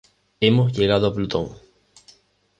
[0.39, 1.51] Hemos llegado a Plutón.